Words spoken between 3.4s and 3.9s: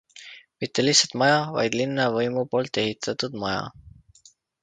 maja.